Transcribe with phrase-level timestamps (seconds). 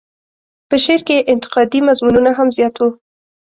[0.69, 2.89] په شعر کې یې انتقادي مضمونونه هم زیات وو.